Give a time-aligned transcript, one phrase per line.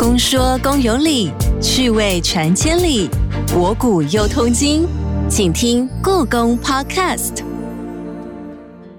[0.00, 3.06] 公说公有理，趣味传千里，
[3.52, 4.86] 博古又通今，
[5.28, 7.44] 请听故宫 Podcast。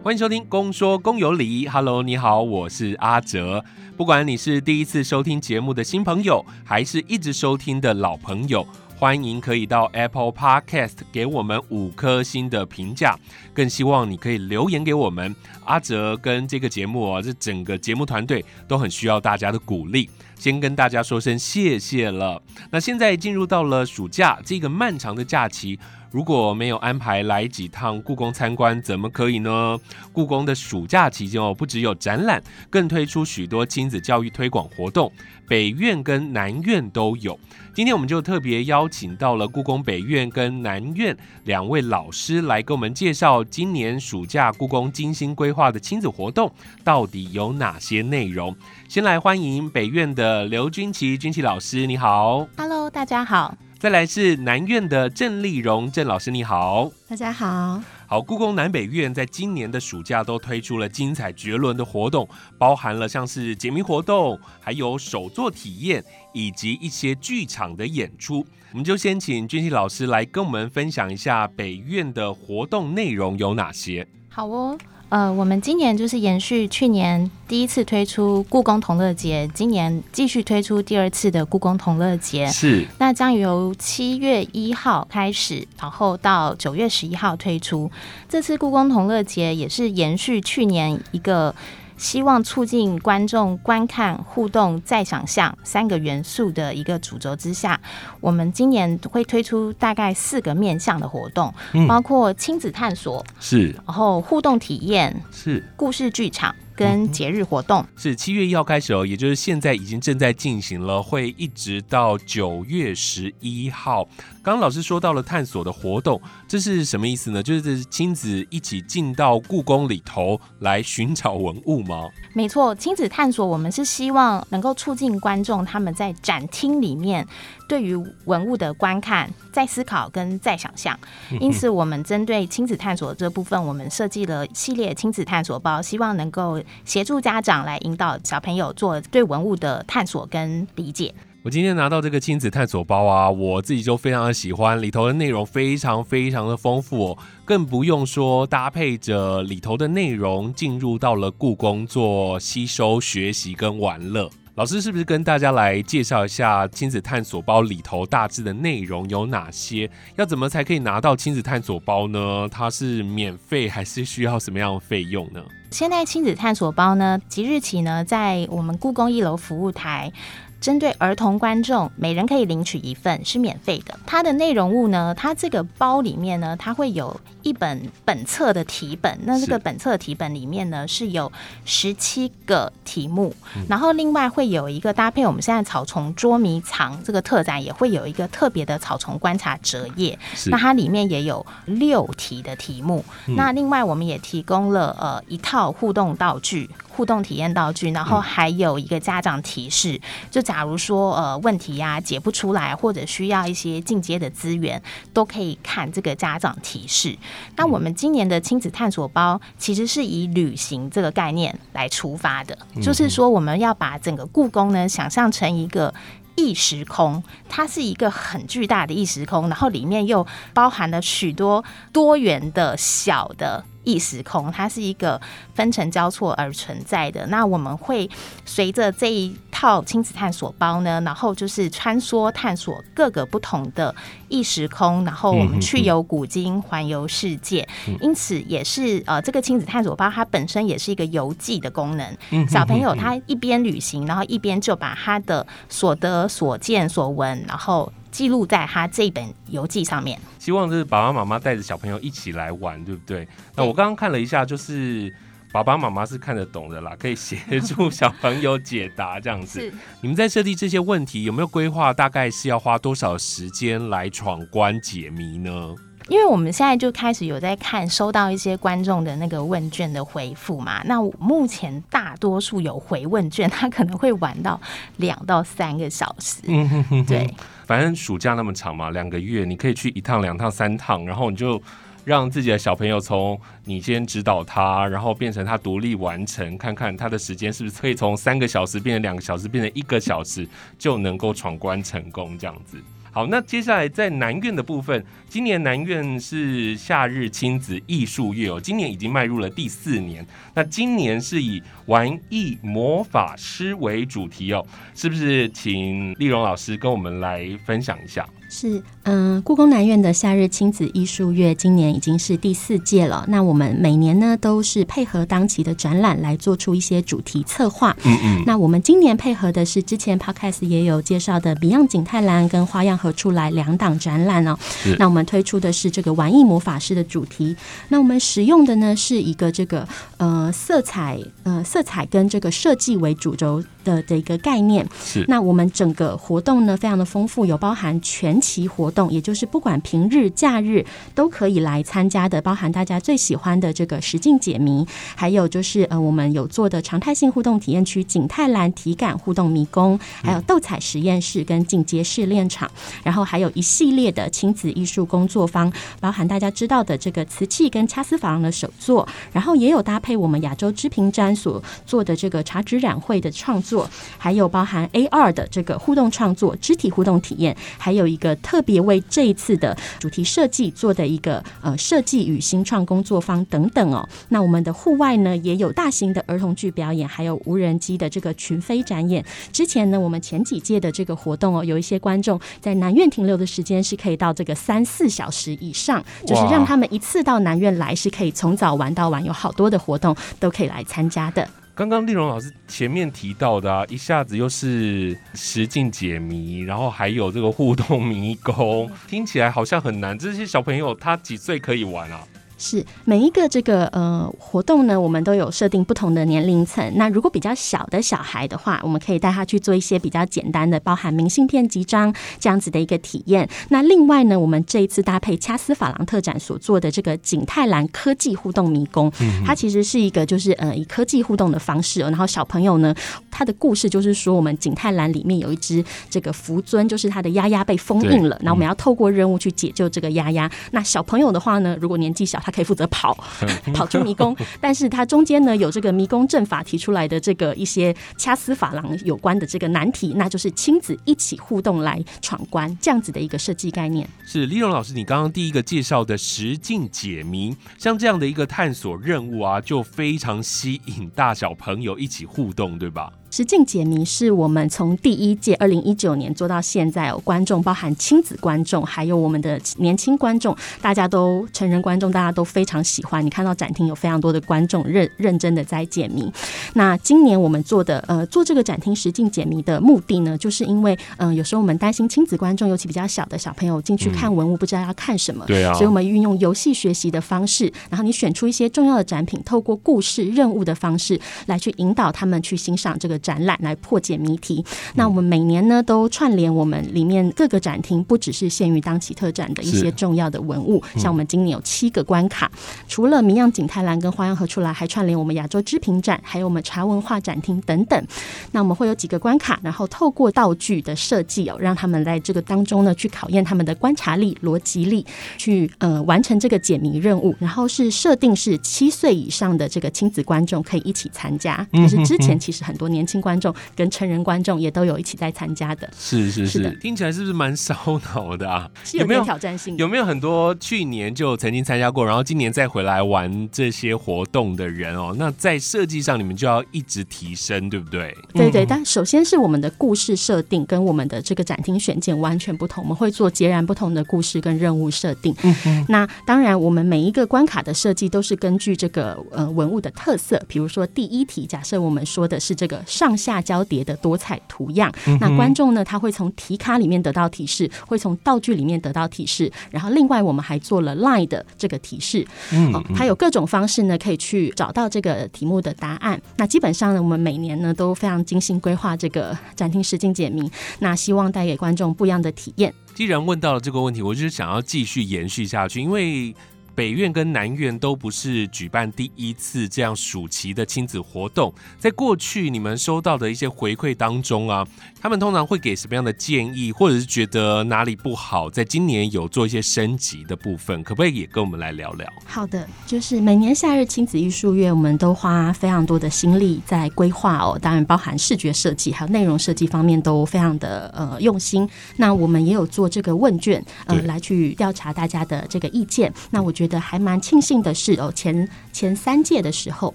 [0.03, 1.65] 欢迎收听《公说公有理》。
[1.71, 3.65] Hello，你好，我是阿哲。
[3.97, 8.63] 不管你是第一次收听节目的新朋友，还是一直收听的老朋友，
[9.01, 13.17] 欢迎可以到 Apple Podcast 给我们五颗星的评价。
[13.51, 15.35] 更希望你可以留言给我们。
[15.65, 20.07] 阿哲跟这个节目啊，这整个节目团队都很需要大家的鼓励。
[20.35, 22.39] 先跟大家说声谢谢了。
[22.69, 25.79] 那现在进入到了暑假这个漫长的假期。
[26.11, 29.79] 如果没有安排来几趟故宫参观，怎么可以呢？
[30.11, 35.09] 故宫的暑假期间哦，不只有展览，更推出许多亲子教育推广活动，
[35.47, 37.39] 北院跟南院都有。
[37.73, 41.15] 今天我们就特别邀请到了故宫北院跟南院
[41.45, 46.51] 两位老师来给我们介绍今年暑假故宫精心规划的亲子活动
[46.83, 48.53] 到底有哪些内容。
[48.89, 52.45] 先来欢迎北院的刘君琪君琪老师，你好。
[52.57, 53.55] Hello，大家好。
[53.81, 57.81] 再来是南院的郑丽荣郑老师，你好，大家好。
[58.05, 62.29] 好，故宫南北院在今年的暑假都推出了精彩绝伦的活动，
[62.59, 68.45] 包含了像是解谜活动，还有手作体验，以及一些剧场的演出。
[68.71, 74.07] 我们就先请君熙老师来跟我们分享一下北院的活动内容有哪些。
[74.29, 74.77] 好哦。
[75.11, 82.47] 呃，我们今年就是延续去年第一次推出故宫同乐节，今年继续推出第二次的故宫同乐节。
[82.47, 87.91] 是，那将由七月一号开始，然后到九月十一号推出。
[88.29, 91.53] 这次故宫同乐节也是延续去年一个。
[92.01, 97.79] 希望促进观众观看、互动、再想象三个元素的一个主轴之下，
[98.19, 101.53] 我们今年会推出大概四个面向的活动，
[101.87, 106.55] 包括亲子探索是，然后互动体验是，故事剧场。
[106.73, 114.07] 跟节日活动是七月一号开始哦，也就是现在已经正在进行了，会一直到九月十一号。
[114.43, 117.43] 刚刚老师说到了探索的活动，这是什么意思呢？
[117.43, 122.09] 就是亲子一起进到故宫里头来寻找文物吗？
[122.33, 127.27] 没错，亲子探索，我们是希望能够促进观众他们在展厅里面。
[127.69, 127.95] 对于
[128.25, 130.99] 文物的观看、再思考跟再想象，
[131.39, 141.13] 因此我们针对亲子探索这部分，我们设计了系列亲子探索包，希望能够协助家长来引导小朋友做对文物的探索跟理解。
[141.43, 154.29] 我今天拿到这个亲子探索包啊，我自己就非常的喜欢，里头的内容非常非常的丰富，哦更不用说搭配着里头的内容进入到了故宫做吸收、学习跟玩乐。
[154.53, 159.89] 老师是不是跟大家来介绍一下亲子探索包里头大致的内容有哪些？
[160.17, 162.47] 要怎么才可以拿到亲子探索包呢？
[162.51, 165.41] 它是免费还是需要什么样的费用呢？
[165.71, 170.11] 现在亲子探索包呢，即日起呢，在我们故宫一楼服务台。
[170.61, 173.99] 针对儿童观众，每人可以领取一份，是免费的。
[174.05, 179.17] 它的内容物呢，它这个包里面呢，它会有一本本册的题本。
[179.23, 181.31] 那这个本册题本里面呢，是有
[181.65, 183.35] 十七个题目，
[183.67, 190.17] 然后另外会有一个搭配我们现在草丛捉迷藏这个特展，也会有一个特别的草丛观察折页。
[190.51, 193.03] 那它里面也有六题的题目。
[193.35, 196.69] 那另外我们也提供了呃一套互动道具。
[196.93, 199.99] 互动体验道具，然后还有一个家长提示，
[200.29, 204.83] 就假如说呃问题呀解不出来，或者需要一些进阶的资源，
[205.13, 207.17] 都可以看这个家长提示。
[207.55, 215.93] 那我们今年的亲子探索包其实是以旅行这个概念来出发的，就是说我们要把整个故宫呢想象成一个
[216.35, 221.63] 异时空，它是一个很巨大的异时空，然后里面又包含了许多
[221.93, 223.63] 多元的小的。
[223.83, 225.19] 异时空，它是一个
[225.53, 227.25] 分层交错而存在的。
[227.27, 228.09] 那我们会
[228.45, 233.93] 随着这一套亲子探索包呢，然后就是穿梭探索各个不同的
[234.29, 237.67] 异时空，然后我们去游古今，环游世界。
[238.01, 242.47] 因此，也是呃，这个亲子探索包它本身也是一个游记的功能。
[242.47, 247.91] 小朋友他一边旅行，然后一边就把他的所得、所见、所闻，然后。
[248.11, 250.19] 记录在他这本游记上面。
[250.37, 253.27] 希望就是爸爸妈妈带着小朋友一起来玩，对不对？
[253.55, 255.13] 那我刚刚看了一下，就是
[255.51, 259.71] 爸爸妈妈是看得懂的啦，可以协助小朋友解答这样子。
[260.01, 261.93] 你们在设计这些问题，有没有规划？
[261.93, 265.75] 大概是要花多少时间来闯关解谜呢？
[266.09, 274.59] 因为我们现在就开始有在看收到一些观众的那个问卷的回复嘛，那目前大多数有回问卷，他可能会玩到
[274.97, 276.41] 两到三个小时。
[277.07, 277.33] 对。
[277.71, 281.63] 反正暑假那么长嘛，两个月，你可以去一趟、两趟、三趟，然后你就
[282.03, 290.45] 让自己的小朋友从你先指导他，然后变成他独立完成，看看他的时间是不是可以从三个小时变成两个小时，变成一个小时
[290.77, 292.77] 就能够闯关成功这样子。
[293.13, 300.25] 好，那接下来在南院的部分，今年南院是夏日亲子艺术月哦，今年已经迈入了第四年。
[300.53, 304.65] 那今年是以玩艺魔法师为主题哦，
[304.95, 305.49] 是不是？
[305.49, 308.25] 请丽蓉老师跟我们来分享一下。
[308.49, 313.25] 是，嗯，故宫南院的夏日亲子艺术月今年已经是第四届了。
[313.29, 317.95] 那我们每年呢都是配合当期的展览来做出一些主题策划。
[318.03, 318.43] 嗯嗯。
[318.45, 324.57] 那我们今年配合的是之前 Podcast 也有介绍的 Beyond 景泰蓝跟花样合出来两档展览哦。
[324.99, 327.55] 那我们推出的是这个玩艺魔法师的主题。
[327.87, 329.87] 那我们使用的呢是一个这个
[330.17, 333.63] 呃色彩呃色彩跟这个设计为主轴。
[333.83, 334.87] 的的一个概念。
[335.03, 344.85] 是，那我们整个活动呢非常的丰富，有包含全期活动，也就是不管平日假日都可以来参加的，包含大家最喜欢的这个实境解谜，
[345.15, 352.69] 还有就是呃我们有做的常态性互动体验区景泰蓝体感互动迷宫，还有斗彩实验室跟进阶试炼场，
[353.03, 363.70] 然后还有一系列的亲子艺术工作坊，包含大家知道的这个瓷器跟掐丝珐琅的手作，然后也有搭配我们亚洲织品展所做的这个茶纸染绘的创作。
[363.71, 374.07] 作，还有包含 A R 的这个互动创作、肢体互动体验，还有一个特别为这一次的主题设计做的一个呃设计与新创工作坊等等哦。
[374.27, 379.23] 那我们的户外呢也有大型的儿童剧表演，还有无人机的这个群飞展演。
[379.53, 391.47] 之前呢，我们前几届的这个活动哦，有一些观众在南苑停留的时间是可以到这个三四小时以上，就是让他们一次到南苑来是可以从早玩到晚，有好多的活动都可以来参加的。
[391.73, 400.17] 刚刚丽蓉老师前面提到的啊，一下子又是实境解谜，然后还有这个互动迷宫，听起来好像很难。
[400.17, 402.23] 这些小朋友他几岁可以玩啊？
[402.61, 406.89] 是每一个这个呃活动呢，我们都有设定不同的年龄层。
[406.95, 413.49] 那如果比较小的小孩的话，我们可以带他去做一些比较简单的，包含明信片集章这样子的一个体验。
[413.69, 419.11] 那另外呢，我们这一次搭配掐丝珐琅特展所做的这个景泰蓝科技互动迷宫，
[419.43, 422.01] 它其实是一个就是呃以科技互动的方式。
[422.01, 422.93] 然后小朋友呢，
[423.31, 430.51] 他的故事就是说，我们景泰蓝里面有一只这个福尊，就是他的丫丫被封印了，那我们要透过任务去解救这个丫丫。
[430.71, 433.17] 那小朋友的话呢，如果年纪小，他可以负责跑，
[433.73, 444.07] 跑出迷宫， 但是它中间呢有这个迷宫阵法提出来的这个一些掐丝珐琅有关的这个难题，那就是亲子一起互动来闯关这样子的一个设计概念。
[444.25, 453.11] 是李荣老师，你刚刚第一个介绍的实境解谜，像这样的一个探索任务啊，就非常吸引大小朋友一起互动，对吧？
[453.31, 463.25] 实境解谜是我们从第一届二零一九年做到现在，观众包含亲子观众，还有我们的年轻观众，大家都成人观众，大家都非常喜欢。
[463.25, 466.29] 你看到展厅有非常多的观众认认真的在解谜。
[466.73, 483.20] 那今年我们做的呃做这个展厅实境解谜的目的呢，就是因为嗯有时候我们担心亲子观众，尤其比较小的小朋友进去看文物不知道要看什么，对啊，所以我们运用游戏学习的方式，然后你选出一些重要的展品，透过故事任务的方式来去引导他们去欣赏这个。
[483.21, 484.63] 展览来破解谜题。
[484.95, 490.83] 那我们每年呢都串联我们里面各个展厅，不只是限于当期特展的一些重要的文物。
[490.97, 492.51] 像我们今年有七个关卡，
[492.87, 498.07] 除了名样景泰蓝跟花样河出来，还串联我们亚洲织品展，还有我们茶文化展厅等等。
[498.51, 505.05] 那我们会有几个关卡，然后透过道具的设计哦，让他们在这个当中呢去考验他们的观察力、逻辑力，
[505.37, 507.35] 去呃完成这个解谜任务。
[507.39, 513.01] 然后是设定是七岁以上的这个亲子观众可以一起参加，可是之前其实很多年。
[513.11, 517.75] 新观众跟成人观众也都有一起在参加的，是是是，听起来是不是蛮烧
[518.13, 518.69] 脑的啊？
[518.93, 519.75] 有没有挑战性？
[519.75, 525.13] 有没有很多去年就曾经参加过，然后今年再回来玩这些活动的人哦？
[525.17, 528.15] 那在设计上，你们就要一直提升，对不对？
[528.33, 535.35] 对对，但首先是我们的故事设定跟我们的这个展厅选件完全不同，我们会做截然不同的故事跟任务设定。
[535.43, 542.81] 嗯那当然，我们每一个关卡的设计都是根据这个呃文物的特色，比如说第一题，假设我们说的是这个。
[543.01, 545.83] 上下交叠的多彩图样，那观众呢？
[545.83, 549.51] 他会从题卡里面得到提示，会从道具里面得到提示。
[549.71, 556.21] 然后另外我们还做了 line 的这个提示，嗯，它有各种方式呢，可以去找到这个题目的答案。
[556.37, 562.71] 那基本上呢，我们每年呢都非常精心规划这个展厅实景解谜，那希望带给观众不一样的体验。
[562.93, 566.35] 既然问到了这个问题，我就是想要继续延续下去，因为。
[566.81, 574.67] 北院跟南院都不是举办第一次这样暑期的亲子活动，在过去你们收到的一些回馈当中啊，
[575.01, 582.07] 他们通常会给什么样的建议，或者是觉得哪里不好，在今年有做一些升级的部分，可不可以也跟我们来聊聊？
[582.23, 591.67] 好的，就是每年夏日亲子艺术月，我们都花非常多的心力在规划哦，当然包含视觉设计还有内容设计方面都非常的呃用心。
[591.97, 596.13] 那我们也有做这个问卷，呃，来去调查大家的这个意见。
[596.29, 599.91] 那我觉得还蛮庆幸的是哦，前前三届的时候，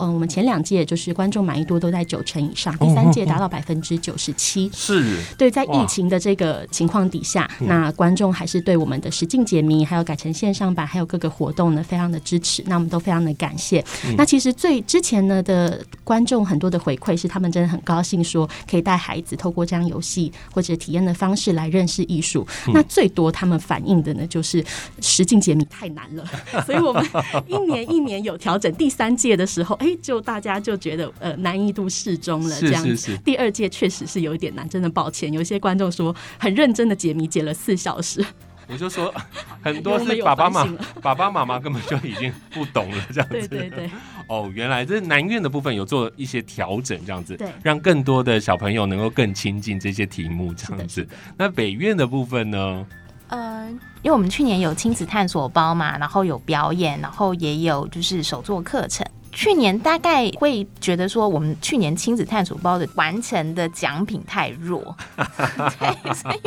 [0.00, 4.70] 嗯，我们前两届就是观众满意度都在九成以上，第三届达到百分之九十七。
[4.72, 4.91] 是
[5.36, 12.62] 对，在疫情的这个情况底下，那观众还是对我们的实境解谜，还有改成线上版，还有各个活动呢，非常的支持。
[12.66, 13.84] 那我们都非常的感谢。
[14.16, 22.46] 那其实最之前呢的观众很多的回馈是，他们真的很高兴，说可以带孩子透过这样游戏或者体验的方式来认识艺术。
[22.74, 24.64] 那最多他们反映的呢，就是
[25.00, 26.24] 实境解谜太难了。
[26.66, 27.04] 所以我们
[27.46, 33.16] 一年一年有调整，第三届的时候，哎，就大家就觉得呃难易度适中了，这样子。
[33.24, 35.32] 第二届确实是有一点难，真的抱歉。
[35.32, 38.24] 有一些观众说很认真的解谜，解了四小时。
[38.68, 39.12] 我就说
[39.62, 40.64] 很多是爸爸妈
[41.02, 43.48] 爸爸妈妈根本就已经不懂了，这样子。
[43.48, 43.90] 对对对。
[44.28, 51.06] 哦，原来这南院的部分有做一些调整，这样子，对，让更多的小朋友能够更亲近这些题目，这样子。
[51.36, 52.86] 那北院的部分呢？
[53.28, 53.68] 呃，
[54.02, 59.06] 因为我们去年有亲子探索包嘛，然后有表演，然后也有就是手作课程。
[59.32, 66.40] 去年大概会觉得说，我们去年亲子探索包的完成的奖品太弱， 对，所以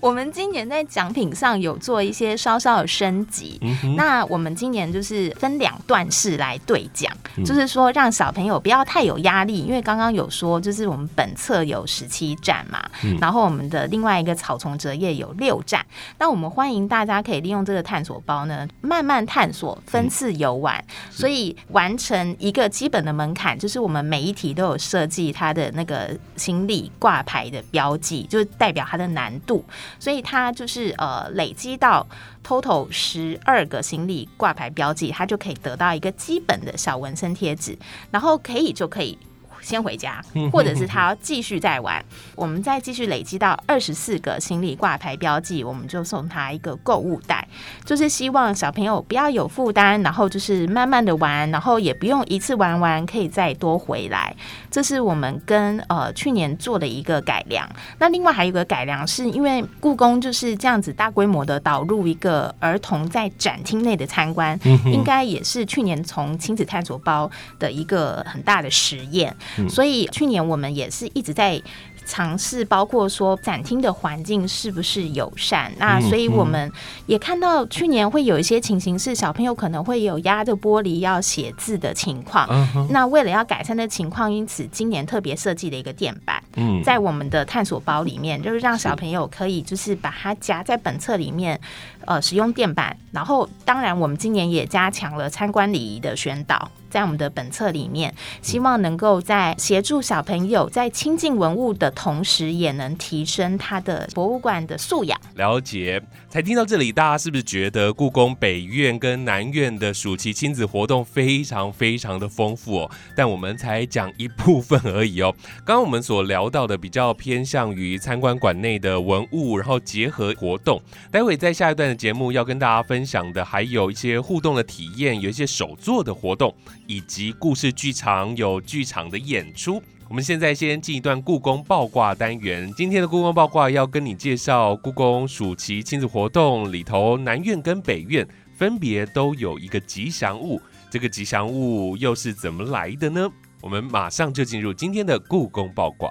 [0.00, 3.60] 我们今年在奖品上有做一些稍稍的升级。
[3.96, 7.10] 那我们今年就是分两段式来对奖，
[7.44, 12.82] 就是说让小朋友不要太有压力，因为刚刚有说，就是我们本册有十七站嘛，
[13.20, 15.86] 然后我们的另外一个草丛折页有六站，
[16.18, 22.31] 那我们欢迎大家可以利用这个探索包呢，慢慢探索，分次游玩，所以完成。
[22.38, 29.64] 一个基本的门槛就是我们每一题都有设计它的那个行李挂牌的标记，就代表它的难度，
[29.98, 32.06] 所以它就是呃累积到
[32.44, 37.76] total 十二个行李挂牌标记，它就可以得到一个基本的小纹身贴纸，
[38.10, 39.18] 然后可以就可以。
[39.62, 42.04] 先回家，或者是他要继续再玩，
[42.34, 47.46] 我们再继续累积到二十四个行李挂牌标记，我们就送他一个购物袋，
[47.84, 54.34] 就是希望小朋友不要有负担，然后就是慢慢的玩，然后也不用一次玩完，可以再多回来。
[54.70, 57.68] 这是我们跟呃去年做的一个改良。
[57.98, 69.34] 那另外还有一个改良，是因为故宫就是这样子大规模的导入一个儿童在展厅内的参观，应该也是去年从亲子探索包的一个很大的实验。
[69.68, 71.60] 所以去年我们也是一直在
[72.04, 75.72] 尝试，包括说展厅的环境是不是友善。
[75.78, 76.70] 那所以我们
[77.06, 82.48] 也看到去年会有一些情形是小朋友可能会有压着玻璃要写字的情况。
[82.90, 86.42] 那为了要改善的情况，因此今年特别设计了一个垫板，
[86.84, 91.58] 在我们的探索包里面，就是让小朋友可以就是把它夹在本册里面，
[92.06, 92.96] 呃，使用电板。
[93.12, 96.70] 然后当然我们今年也加强了参观礼仪的宣导。
[96.88, 105.18] 在我们的本册里面，希望能够在协助小朋友在亲近文物的同时，也能提升他的博物馆的素养。
[105.36, 112.90] 了解，才听到这里，大家是不是觉得故宫北院跟南院的暑期亲子活动非常非常的丰富哦？
[113.16, 115.34] 但我们才讲一部分而已哦。
[115.64, 120.78] 刚刚我们所聊到的比较偏向于参观馆内的文物，然后结合活动。
[121.10, 126.54] 待会在下一段的节目要跟大家分享的，还有一些互动的体验，有一些手作的活动。
[126.86, 129.82] 以及故事剧场有剧场的演出。
[130.08, 132.70] 我们现在先进一段故宫爆卦单元。
[132.76, 140.60] 今天的故宫爆卦要跟你介绍故宫暑期亲子活动里头，南院跟北院分别都有一个吉祥物。
[140.90, 143.26] 这个吉祥物又是怎么来的呢？
[143.62, 146.10] 我们马上就进入今天的故宫爆卦。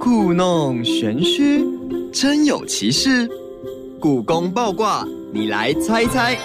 [0.00, 1.64] 故弄玄虚，
[2.12, 3.28] 真有其事。
[4.00, 6.36] 故宫爆卦，你来猜猜。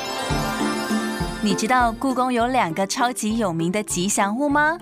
[1.41, 4.77] 你知道故宫有两个超级有名的吉祥物吗？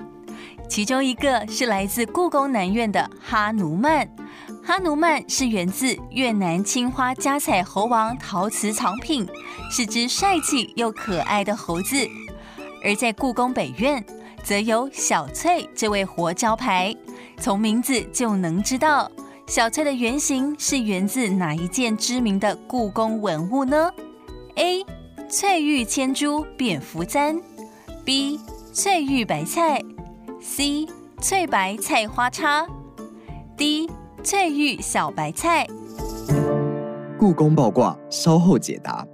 [0.68, 4.06] 其中一个是来自故宫南院的哈奴曼。
[4.62, 9.26] 哈奴曼是源自越南青花加彩猴王陶瓷藏品，
[9.72, 11.96] 是只帅气又可爱的猴子。
[12.84, 14.04] 而在故宫北院，
[14.44, 16.94] 则有小翠这位活招牌。
[17.40, 19.10] 从名字就能知道，
[19.48, 23.92] 小翠的原型是源自哪一件知名的故宫文物呢
[24.56, 24.84] ？A
[25.30, 27.40] 翠玉千珠蝙蝠簪
[28.06, 28.40] ，B
[28.72, 29.82] 翠玉白菜
[30.42, 30.88] ，C
[31.20, 32.66] 翠白菜花叉
[33.58, 33.90] ，D
[34.24, 35.68] 翠玉小白菜。
[37.20, 39.06] 故宫爆卦，稍后解答。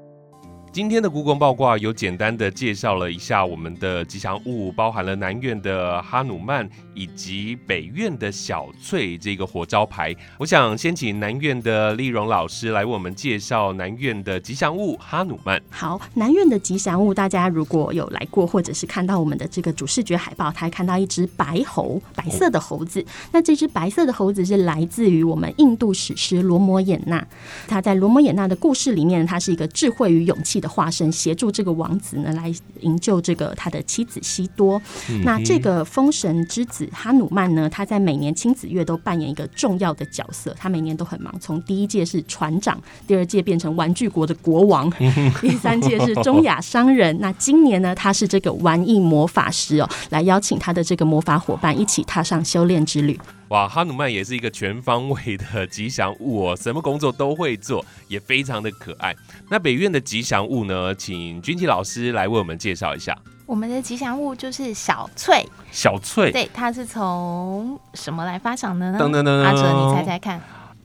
[0.72, 10.14] 今天的故宫报卦有简单的介绍了一下我们的吉祥物，包含了南院的哈努曼以及北院的小翠这个火招牌。
[10.38, 15.62] 我想先请南院的丽蓉老师来为我们介绍南院的吉祥物哈努曼。
[15.70, 23.06] 好，南院的吉祥物，大家如果有来过，或者是看到我们的这个主视觉海报，他还看到一只白猴，白色的猴子。
[23.32, 27.18] 那这只白色的猴子是来自于我们印度史诗《罗摩衍那》，
[27.66, 34.82] 他在《罗摩衍那》的故事里面，他是一个智慧与勇气的化身，协助这个王子呢来营救这个他的妻子西多。
[35.24, 41.34] 那这个风神之子哈努曼呢，他在每年亲子月都扮演一个重要的角色，他每年都很忙。
[41.40, 44.90] 从第一届是船长，第二届变成玩具国的国王，
[45.42, 47.18] 第三届是中亚商人。
[47.20, 53.20] 那今年呢，他是这个玩艺魔法师哦，来邀请他的这个魔法伙伴一起踏上修炼之旅。
[53.50, 59.16] 哇，哈努曼也是一个全方位的吉祥物哦，什么工作都会做，也非常的可爱。
[59.50, 63.18] 那北院的吉祥物呢，请君琪老师来为我们介绍一下。
[63.48, 69.00] 我们的吉祥物就是小翠，小翠，对，它是从什么来发祥的呢？
[69.00, 70.40] 噔噔噔，阿哲，你猜猜看。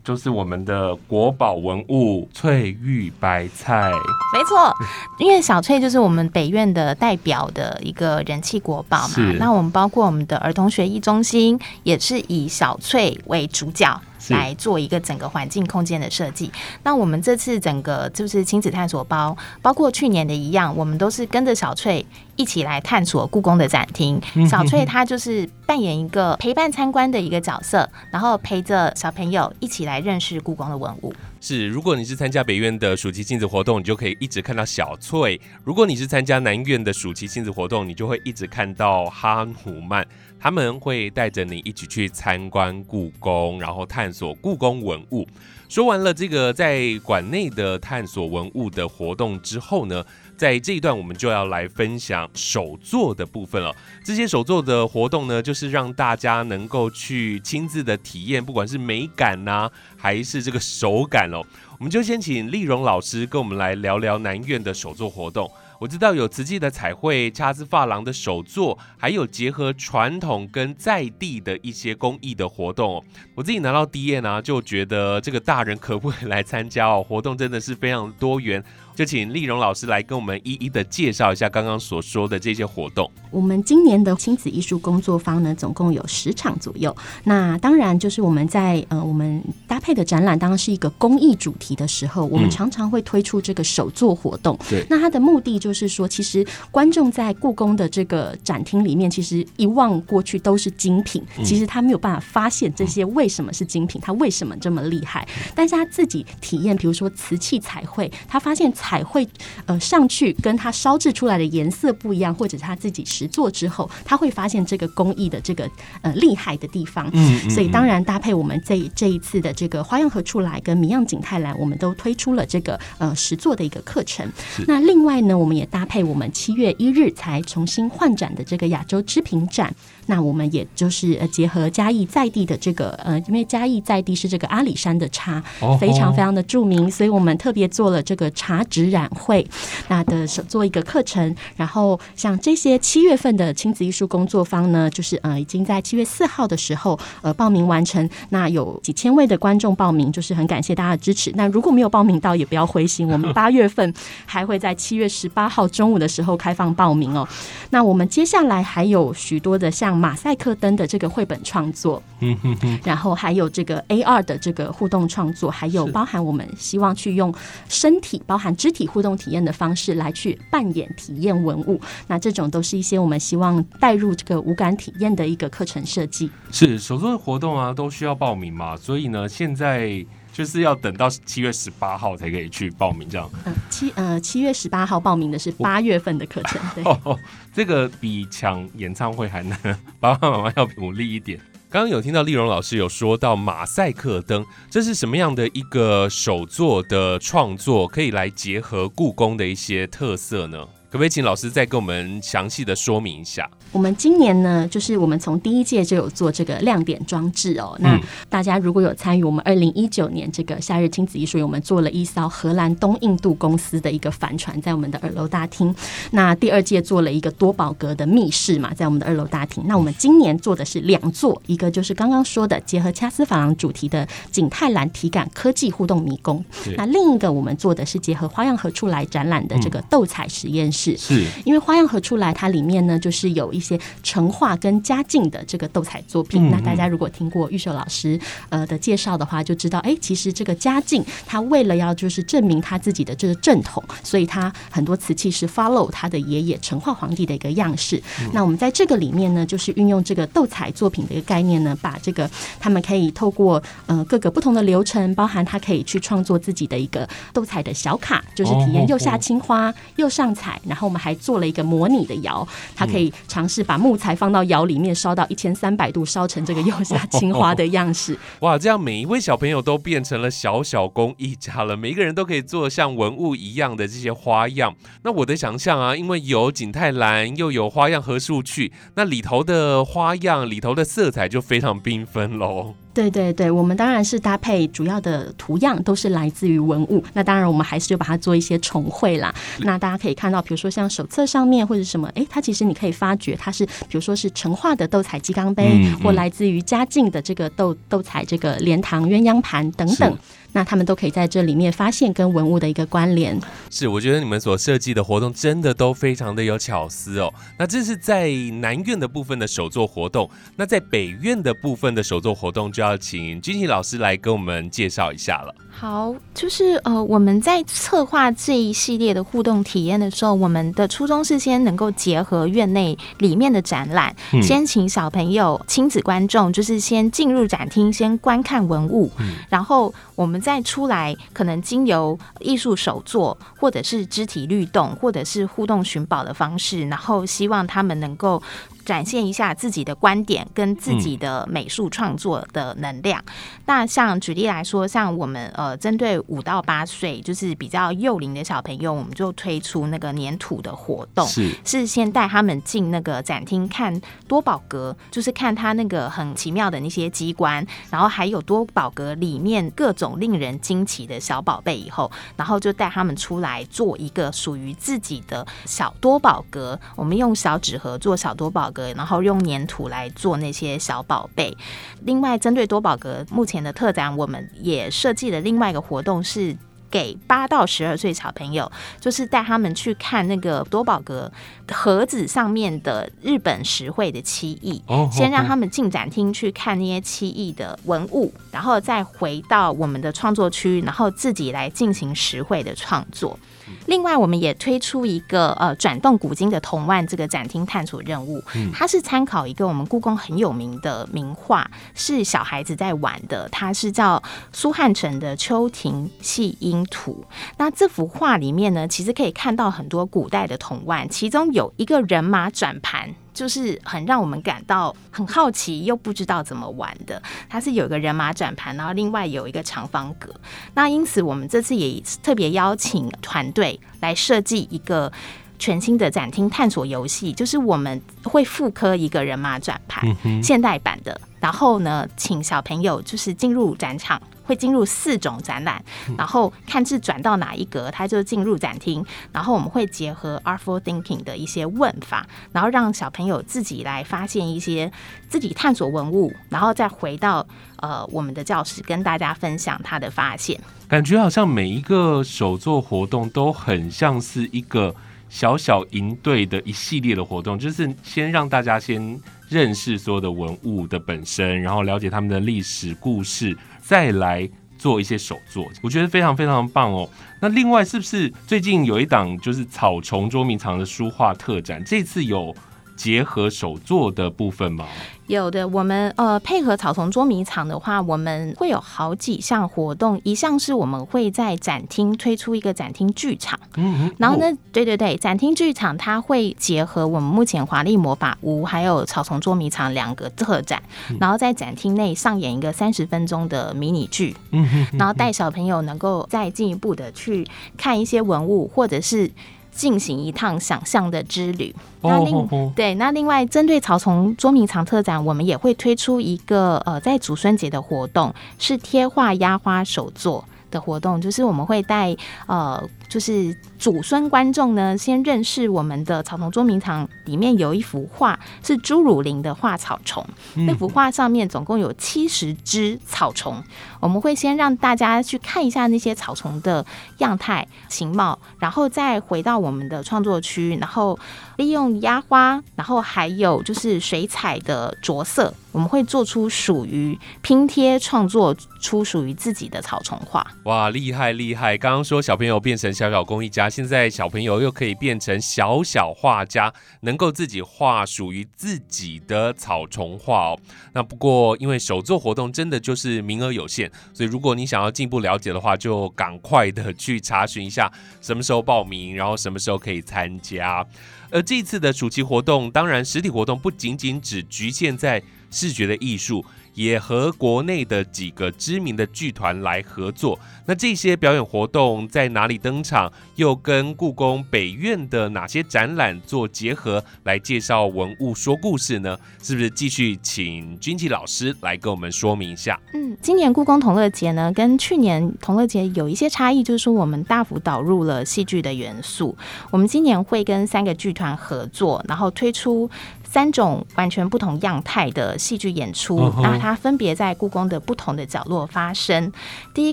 [0.04, 3.90] 就是我们的国宝文物翠玉白菜，
[4.34, 4.70] 没错，
[5.18, 9.14] 因为小翠就是我们北院的代表的一个人气国宝嘛。
[9.38, 13.98] 那我们包括我们的儿童学艺中心，也是以小翠为主角。
[14.28, 16.50] 来做一个整个环境空间的设计。
[16.82, 22.04] 那我们这次整个就是亲子探索包，包括去年的一样，我们都是跟着小翠
[22.36, 24.20] 一起来探索故宫的展厅。
[24.48, 31.12] 小翠她就是扮演一个陪伴参观的一个角色，然后陪着小朋友一起来认识故宫的文物。
[31.46, 40.06] 是，如果你是参加北院的暑期亲子活动，你就可以一直看到小翠；如果你是参加南院的暑期亲子活动，你就会一直看到哈努曼。
[40.40, 45.28] 他们会带着你一起去参观故宫，然后探索故宫文物。
[45.68, 50.02] 说完了这个在馆内的探索文物的活动之后呢，
[50.36, 53.74] 在这一段我们就要来分享手作的部分了。
[54.04, 61.42] 这些手作的活动呢，就是让大家能够去亲自的体验，不管是美感呐，还是这个手感哦。
[61.78, 65.50] 我们就先请丽蓉老师跟我们来聊聊南院的手作活动。
[65.80, 73.04] 我知道有瓷器的彩绘、掐字珐琅的手作，还有结合传统跟在地的一些工艺的活动。
[73.34, 77.04] 我自己拿到第一页呢，就觉得这个大人可不可以来参加哦？
[77.06, 78.64] 活动真的是非常多元。
[78.94, 83.10] 就请丽蓉老师来跟我们一一的介绍一下刚刚所说的这些活动。
[83.32, 86.94] 我们今年的亲子艺术工作坊呢，总共有十场左右。
[87.24, 94.56] 那当然就是我们在呃，我们搭配的展览当然是一个公益主题的时候，我们常常会推出这个手作活动。
[94.70, 105.26] 对，那它的目的就是说，其实观众在故宫的这个展厅里面，其实一望过去都是精品，其实他没有办法发现这些为什么是精品，它为什么这么厉害。
[105.52, 108.72] 但是他自己体验，比如说瓷器彩绘，他发现。
[108.84, 109.26] 彩绘
[109.64, 115.66] 呃上去跟它烧制出来的颜色不一样，或者他自己实做之后，他会发现这个工艺的这个
[116.02, 117.08] 呃厉害的地方。
[117.14, 124.30] 嗯，所以当然搭配我们这这一次的这个花样何处来跟谜样景泰蓝，我们都推出了这个呃实做的一个课程。
[124.66, 129.74] 那另外呢，我们也搭配我们七月一日才重新换展的这个亚洲织品展。
[130.06, 135.42] 那我们也就是呃结合嘉义在地的这个呃，因为嘉义在地是这个阿里山的茶，
[135.80, 138.62] 非常非常的著名，所以我们特别做了这个茶。
[138.74, 139.46] 纸染会，
[139.86, 151.30] 那的做一个课程，然后像这些七月份的亲子艺术工作坊呢，就是呃已经在七月四号的时候呃报名完成，那有几千位的观众报名，就是很感谢大家的支持。
[151.36, 153.94] 那如果没有报名到，也不要灰心，我们 八月份
[154.26, 157.28] 还会在七月十八号中午的时候开放报名哦。
[157.70, 167.32] 那我们接下来还有许多的像马赛克灯的这个绘本创作，嗯哼哼，然后还有这个 A 二的这个互动创作，还有包含我们希望去用
[167.68, 168.52] 身体包含。
[168.64, 176.30] 肢体互动体验的方式来去扮演体验文物，那这种都是一些我们希望带入这个无感体验的一个课程设计。
[176.50, 183.28] 是手作的活动啊，都需要报名嘛，所以呢，现在就是要等到七月十八号才可以去报名，这样。
[183.44, 186.82] 嗯，七呃七月十八号报名的是八月份的课程，对，
[187.52, 189.58] 这个比抢演唱会还难，
[190.00, 191.38] 爸爸妈妈要努力一点。
[191.74, 200.64] 刚刚有听到丽蓉老师有说到马赛克灯，这是什么样的一个手作的创作，可以来结合故宫的一些特色呢？
[200.88, 203.50] 可不可以请老师再给我们详细的说明一下？
[203.72, 207.76] 我们今年呢，就是我们从第一届就有做这个亮点装置哦。
[207.80, 215.74] 那大家如果有参与我们二零一九年这个夏日亲子艺术我们做了一艘荷兰东印度公司的一个帆船，在我们的二楼大厅。
[216.12, 219.64] 那第二届做了一个多宝格的密室嘛，在我们的二楼大厅。
[219.66, 226.44] 那我们今年做的是两座，一个就是刚刚说的结合掐丝珐琅主题的景泰蓝体感科技互动迷宫。
[226.76, 230.96] 那另一个我们做的是结合花样何处来展览的这个斗彩实验室。
[230.96, 233.63] 是因为花样何处来，它里面呢就是有一。
[233.64, 248.02] 些成化跟嘉靖的这个斗彩作品，那大家如果听过玉秀老师呃的介绍的话，就知道哎，其实这个嘉靖他为了要就是证明他自己的这个正统，所以他很多瓷器是 follow 他的爷爷成化皇帝的一个样式。
[248.32, 263.54] 那我们在这个里面呢，就是运用这个斗彩作品的一个概念呢，把这个他们可以透过呃各个不同的流程，包含他可以去创作自己的一个斗彩的小卡，就是体验右下青花右上彩，然后我们还做了一个模拟的窑，它可以尝试。
[263.54, 268.18] 是把木材放到窑里面烧到一千三百度，烧成这个釉下青花的样式。
[268.42, 274.74] 哇，这样每一位小朋友都变成了小小工艺家了，每一个人都可以做像文物一样的这些花样。
[275.04, 282.74] 那我的想象啊，因为有景泰蓝，又有花样和树去，那里头的花样、里头的色彩就非常缤纷喽。
[282.94, 287.02] 对对对，我们当然是搭配主要的图样都是来自于文物。
[287.12, 289.34] 那当然，我们还是就把它做一些重绘啦。
[289.58, 300.16] 那大家可以看到，比如说像手册上面或者什么，哎，它其实你可以发觉它是，比如说是成化的斗彩鸡缸杯，或来自于嘉靖的这个斗斗彩这个莲塘鸳鸯盘等等。
[300.54, 303.38] 那他们都可以在这里面发现跟文物的一个关联。
[303.68, 307.30] 是，我觉得你们所设计的活动真的都非常的有巧思哦。
[307.58, 315.54] 那这是在南院的部分的首作活动，那在北院的部分的首作活动就要请君琪老师来跟我们介绍一下了。
[315.76, 329.10] 好，就是呃，我们在策划这一系列的互动体验的时候，我们的初衷是先能够结合院内里面的展览，先请小朋友、亲子观众，就是先进入展厅，先观看文物，
[329.48, 338.42] 然后我们再出来，可能经由艺术手作，或者是肢体律动，或者是互动寻宝的方式，然后希望他们能够。
[338.84, 343.22] 展现一下自己的观点跟自己的美术创作的能量。
[343.66, 366.78] 那像举例来说，像我们呃，针对五到八岁就是比较幼龄的小朋友，我们就推出那个粘土的活动，是是先带他们进那个展厅看多宝格，就是看他那个很奇妙的那些机关，然后还有多宝格里面各种令人惊奇的小宝贝，以后然后就带他们出来做一个属于自己的小多宝格。
[366.96, 368.73] 我们用小纸盒做小多宝。
[368.96, 371.56] 然后用粘土来做那些小宝贝。
[372.02, 376.56] 另外，针对多宝格目前的特展，我们也设计了另外一个活动，是
[376.90, 381.30] 给八到十二岁小朋友，就是带他们去看那个多宝格
[381.72, 384.80] 盒子上面的日本实惠的漆艺。
[385.10, 393.36] 先让他们进展厅去看那些漆艺的文物，然后再回到我们的创作区，然后自己来进行实惠的创作。
[393.86, 404.22] 另外，我们也推出一个呃转动古今的铜腕这个展厅探索任务，它是参考一个我们故宫很有名的名画，是小孩子在玩的，它是叫
[404.52, 407.24] 苏汉城的《秋庭戏音图》。
[407.58, 413.14] 那这幅画里面呢，其实可以看到很多古代的铜腕，其中有一个人马转盘。
[413.34, 417.20] 就是很让我们感到很好奇，又不知道怎么玩的。
[417.50, 420.32] 它是有一个人马转盘，然后另外有一个长方格。
[420.74, 425.12] 那因此，我们这次也特别邀请团队来设计一个
[425.58, 431.20] 全新的展厅探索游戏，就是我们会复刻一个人马转盘，现代版的。
[431.40, 434.22] 然后呢，请小朋友就是进入展场。
[434.44, 435.84] 会进入四种展览，
[436.16, 439.04] 然后看是转到哪一格，它就进入展厅。
[439.32, 444.90] 然后我们会结合 Artful Thinking 的一些问法，然后让小朋友自己来发现一些
[445.28, 450.60] 自己探索文物，然后再回到呃我们的教室跟大家分享他的发现。
[450.86, 454.94] 感觉好像每一个手作活动都很像是一个
[455.28, 463.56] 小小营队的一系列的活动，就是先让大家先认识所有的文物的本身，然后了解他们的历史故事。
[463.86, 467.08] 再来做一些手作，我觉得非常非常棒哦。
[467.40, 471.82] 那另外是不是最近有一档就是草虫捉迷藏的书画特展？
[471.84, 472.54] 这次有。
[472.96, 474.86] 结合手作的部分吗？
[475.26, 480.20] 有的，我们呃配合草丛捉迷藏的话，我们会有好几项活动。
[480.22, 490.82] 一项是我们会在展厅推出一个展厅剧场，嗯，然后呢，对对对，展厅剧场它会结合我们目前华丽魔法屋还有草丛捉迷藏两个特展，
[491.18, 499.30] 然后在展厅内上演一个三十分钟的迷你剧，嗯然后带小朋友能够再进一步的去看一些文物，或者是。
[499.74, 501.74] 进行一趟想象的之旅。
[502.00, 502.72] 那另哦哦。
[502.76, 523.62] 对，那另外针对草丛捉迷藏特展，我们也会推出一个呃，在祖孙节的活动，是贴画压花手作的活动，就是我们会带呃，就是祖孙观众呢，先认识我们的草丛捉迷藏里面有一幅画是朱汝林的画草虫，那幅画上面总共有七十只草虫，
[524.04, 526.84] 我们会先让大家去看一下那些草丛的
[527.18, 531.18] 样态、形貌，然后再回到我们的创作区，然后
[531.56, 540.46] 利用压花，然后还有就是水彩的着色，我们会做出属于拼贴创作出属于自己的草丛画。
[540.64, 541.78] 哇，厉害厉害！
[541.78, 550.58] 刚刚说小朋友变成小小工艺家，现在小朋友又可以变成小小画家，能够自己画属于自己的草丛画哦。
[550.92, 560.84] 那不过因为手作活动真的就是名额有限，所以如果你想要进一步了解的话，就赶快的去查询一下什么时候报名，然后什么时候可以参加。
[561.30, 565.20] 而这次的暑期活动，当然实体活动不仅仅只局限在
[565.54, 566.44] 视觉的艺术。
[566.74, 570.36] 也和国内的几个知名的剧团来合作。
[570.66, 573.12] 那这些表演活动在哪里登场？
[573.36, 579.16] 又跟故宫北院的哪些展览做结合，来介绍文物说故事呢？
[579.40, 582.76] 是不是继续请君琪老师来跟我们说明一下？
[582.92, 589.36] 嗯，今年故宫同乐节呢，跟去年同乐节有一些差异，就是说我们大幅导入了戏剧的元素。
[589.70, 592.90] 我们今年会跟三个剧团合作，然后推出。
[593.34, 599.32] 三种完全不同样态的戏剧演出，那它分别在故宫的不同的角落发生。
[599.74, 599.92] 第一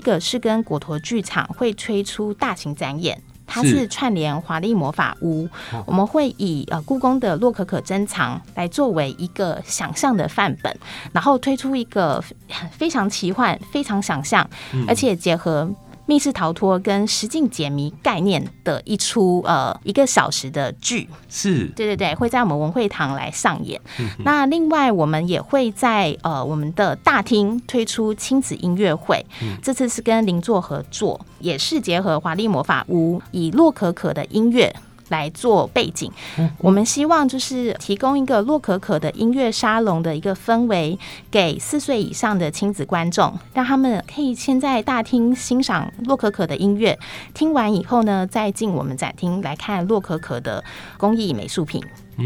[0.00, 3.20] 个是跟国陀剧场会推出大型展演。
[3.44, 5.48] 它是是串联华丽魔法屋，
[5.84, 10.74] 我们会以呃故宫的洛可可珍藏来作为一个想象的范本，
[11.12, 12.22] 然后推出一个
[12.70, 14.48] 非常奇幻、非常想象，
[14.86, 15.68] 而且结合
[16.06, 21.08] 密室逃脱跟实境解谜概念的一出呃一个小时的剧。
[21.28, 23.80] 是对对对，会在我们文会堂来上演。
[24.24, 29.24] 那另外，我们也会在呃我们的大厅推出亲子音乐会，
[29.62, 34.74] 这次是跟邻座合作，也是结合华丽魔法屋，以洛可可的音乐。
[35.12, 36.10] 来做背景，
[36.56, 40.98] 我们希望就是提供一个洛可可的音乐沙龙的一个氛围，
[41.30, 46.98] 给四岁以上的亲子观众，让他们可以先在大厅欣赏洛可可的音乐，
[47.34, 50.64] 听完以后呢，再进我们展厅来看洛可可的
[50.96, 51.84] 工艺美术品。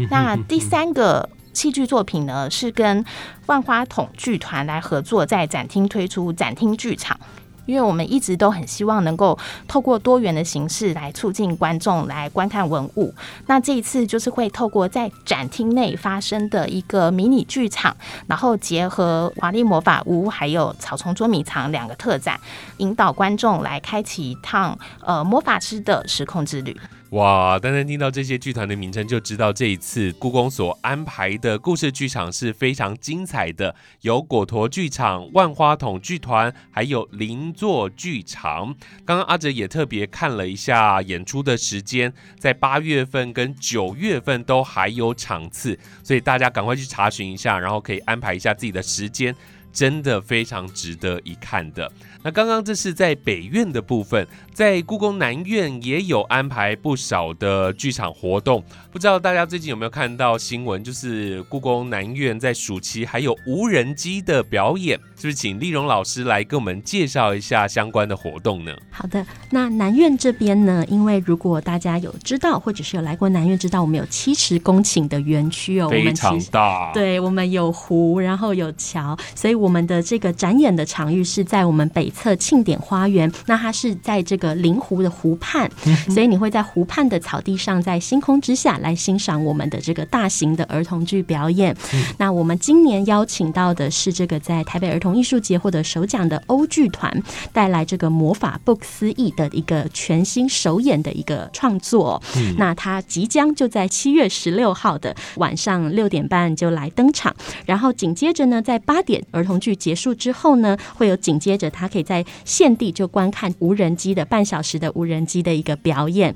[0.09, 3.03] 那第三个戏剧作品呢，是跟
[3.47, 7.19] 万花筒剧团来合作，在展厅推出展厅剧场。
[7.67, 13.13] 因为我们一直都很希望能够透过多元的形式来促进观众来观看文物。
[13.45, 22.39] 那这一次就是会透过在展厅内发生的一个迷你剧场，然后结合华丽魔法屋还有草丛捉迷藏两个特展，
[22.77, 26.75] 引导观众来开启一趟呃魔法师的时空之旅。
[27.11, 27.57] 哇！
[27.57, 38.75] 单单听到这些剧团的名称，就知道这一次故宫所安排的故事剧场是非常精彩的，有果陀剧场、万花筒剧团，还有邻座剧场。
[39.05, 49.33] 刚刚阿哲也特别看了一下演出的时间，在八月份跟九月份都还有场次，所以大家赶快去查询一下，然后可以安排一下自己的时间。
[49.73, 51.91] 真的非常值得一看的。
[52.23, 58.63] 那刚刚这是在北院的部分，在故宫南院也有安排不少的剧场活动。
[58.91, 65.35] 不知道大家最近有没有看到新闻，就是故宫南院在暑期还有无人机的表演，是不是？
[65.35, 68.75] 请丽蓉老师来跟我们介绍一下相关的活动呢？
[68.89, 83.31] 好的，那南院这边呢，因为如果大家有知道，或者是有来过南院，知道我们有七十公顷的园区哦，非常大，，对，我们有湖，然后有桥，所以我们的这个展演的场域是在我们北侧庆典花园。
[83.45, 85.69] 那它是在这个临湖的湖畔，
[86.09, 91.75] 所以你会在湖畔的草地上，在星空之下来欣赏我们的这个大型的儿童剧表演。
[92.17, 102.21] 那我们今年邀请到的是这个在台北儿童艺术节获得首奖的欧剧团，带来这个魔法不可思议的一个全新首演的一个创作。
[102.57, 116.31] 那它即将就在七月十六号的晚上六点半就来登场，然后紧接着呢，在八点儿童剧结束之后呢，会有紧接着他可以在现地就观看无人机的半小时的无人机的一个表演。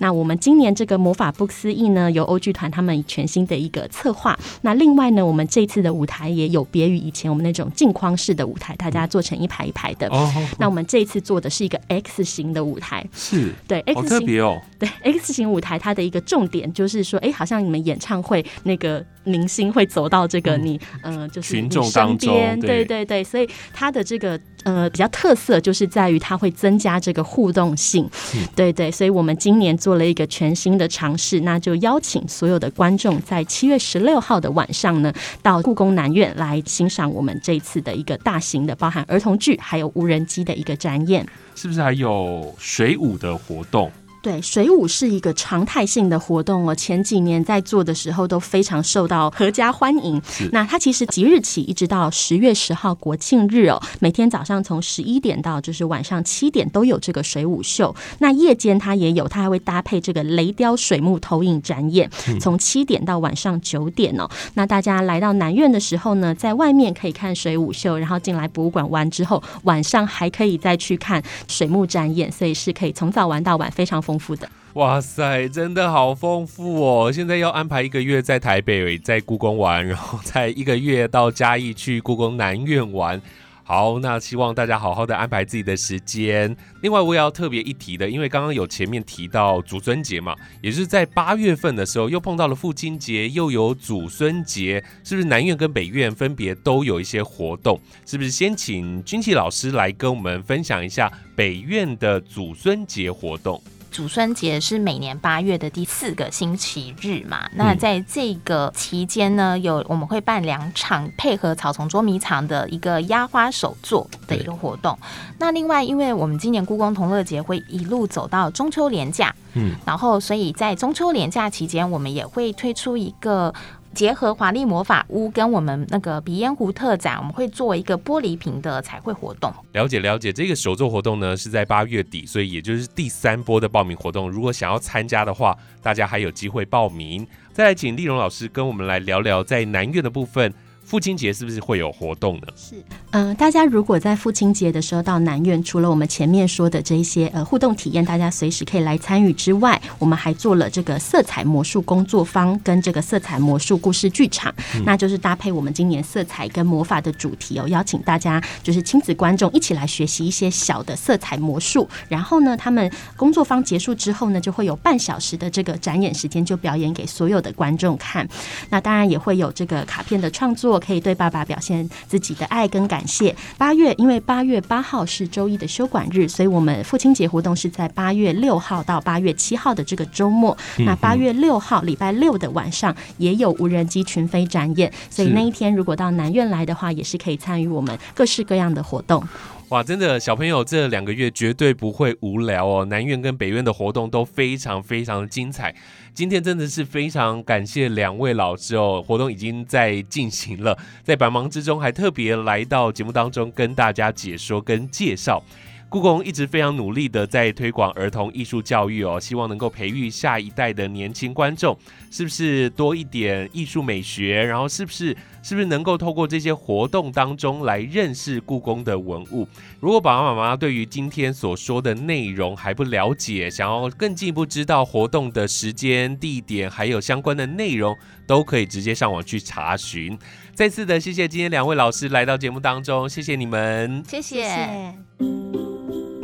[0.00, 4.36] 那我们今年这个魔法不可思议呢，由欧剧团他们全新的一个策划。
[4.62, 10.08] 那另外呢，我们这次的舞台也有别于以前我们那种镜框式的舞台，大家做成一排一排的。
[10.08, 28.08] 哦，那我们这一次做的是一个 X 型的舞台，是，对 X 型特别哦，对 X 型舞台，它的一个重点就是说，哎，好像你们演唱会那个明星会走到这个你呃就是群众当中对对对，所以它的这个呃比较特色就是在于它会增加这个互动性，
[28.56, 35.12] 对对，所以我们今年做了一个全新的尝试，那就邀请所有的观众在七月十六号的晚上呢，
[35.42, 41.26] 到故宫南院来欣赏我们这一次的一个大型的包含儿童剧还有无人机的一个展演。
[41.54, 43.90] 是不是还有水舞的活动？
[44.20, 46.74] 对，水舞是一个常态性的活动哦。
[46.74, 50.20] 前几年在做的时候都非常受到阖家欢迎。
[50.50, 57.94] 那它其实即日起一直到十月十号国庆日哦，每天早上从十一点到就是晚上七点都有这个水舞秀。
[58.18, 64.28] 那夜间它也有，它还会搭配这个雷雕水幕投影展演，从七点到晚上九点哦。
[64.54, 74.48] 那大家来到南苑的时候呢，在外面可以看水舞秀，然后进来博物馆玩之后，晚上还可以再去看水幕展演，所以是可以从早玩到晚，非常丰富的。
[74.72, 77.12] 哇塞，真的好丰富哦！
[77.12, 83.20] 现在要安排一个月在台北，在故宫玩，然后再一个月到嘉义去故宫南院玩。
[83.64, 86.56] 好，那希望大家好好的安排自己的时间。
[86.80, 97.78] 另外，我也要特别一提的，因为刚刚有前面提到祖孙节嘛，也就是在八月份的时候，又碰到了父亲节，又有祖孙节，是不是南院跟北院分别都有一些活动？
[98.06, 103.60] 是不是先请君琪老师来跟我们分享一下北院的祖孙节活动？
[103.90, 107.48] 祖孙节是每年八月的第四个星期日嘛？
[107.54, 114.98] 那在这个期间呢，有我们会办两场配合草丛捉迷藏的一个压花手作的一个活动。
[115.38, 123.52] 那另外，因为我们今年故宫同乐节会一路走到中秋连假，嗯，然后所以在中秋连假期间，我们也会推出一个。
[123.98, 129.52] 结合华丽魔法屋跟我们那个鼻烟壶特展，我们会做一个玻璃瓶的彩绘活动。
[129.72, 134.30] 了解了解，这个手作活动呢是在八月底，所以也就是第三波的报名活动。
[134.30, 137.26] 如果想要参加的话，大家还有机会报名。
[137.52, 140.54] 再来，请丽蓉老师跟我们来聊聊在南院的部分。
[140.88, 142.46] 父亲节是不是会有活动呢？
[142.56, 154.50] 是，嗯、大家如果在父亲节的时候到南苑，除了我们前面说的这一些呃互动体验，大家随时可以来参与之外，我们还做了这个色彩魔术工作坊跟这个色彩魔术故事剧场，
[154.86, 168.26] 那就是搭配我们今年色彩跟魔法的主题哦，邀请大家就是亲子观众一起来学习一些小的色彩魔术，然后呢，他们工作坊结束之后呢，就会有半小时的这个展演时间，就表演给所有的观众看。
[168.70, 173.34] 那当然也会有这个卡片的创作，可以对爸爸表现自己的爱跟感谢。
[173.56, 180.56] 八月，因为八月八号是周一的休馆日，所以我们父亲节活动是在八月六号到八月七号的这个周末。
[180.78, 189.22] 那八月六号礼拜六的晚上也有无人机群飞展演，所以那一天如果到南院来的话，也是可以参与我们各式各样的活动。
[189.70, 192.86] 哇，真的小朋友这两个月绝对不会无聊哦。
[192.86, 195.74] 南院跟北院的活动都非常非常的精彩。
[196.14, 205.44] 今天真的是非常感谢两位老师哦，活动已经在进行了，在百忙之中还特别来到节目当中跟大家解说跟介绍。
[205.90, 211.76] 故宫一直非常努力的在推广儿童艺术教育哦，希望能够培育下一代的年轻观众，
[212.10, 214.42] 是不是多一点艺术美学？
[214.42, 219.48] 然后是不是是不是能够透过这些活动当中来认识故宫的文物？
[219.80, 227.96] 如果爸爸妈妈对于今天所说的内容还不了解，想要更进一步知道活动的时间、地点，还有相关的内容，
[228.26, 230.18] 都可以直接上网去查询。
[230.54, 234.02] 再次的谢谢今天两位老师来到节目当中，谢谢你们。
[234.06, 235.47] 谢谢。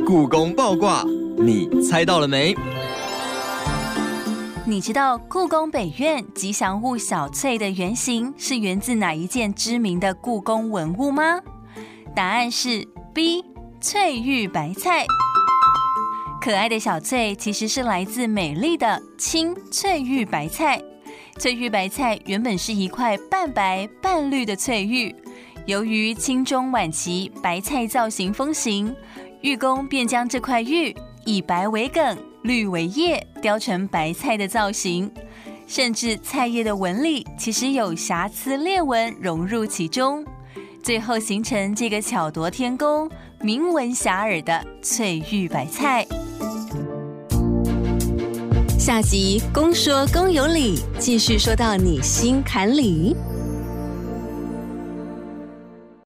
[0.05, 1.03] 故宫爆卦，
[1.35, 2.55] 你猜到了没？
[4.63, 11.41] 你知道故宫北院吉祥物小翠的原型是源自哪一件知名的故宫文物吗？
[12.15, 13.43] 答案是 B，
[13.81, 15.07] 翠玉白菜。
[16.39, 20.79] 可爱的小翠其实是来自美丽的青翠玉白菜。
[21.39, 25.13] 翠玉白菜原本是一块半白半绿的翠玉，
[25.65, 28.95] 由于清中晚期白菜造型风行，
[29.45, 30.91] 玉工便将这块玉
[31.23, 35.11] 以白为梗，绿为叶，雕成白菜的造型。
[35.67, 40.25] 甚至菜叶的纹理其实有瑕疵裂纹融入其中，
[40.81, 43.07] 最后形成这个巧夺天工、
[43.39, 46.03] 名闻遐迩的翠玉白菜。
[48.79, 53.15] 下集公说公有理，继续说到你心坎里。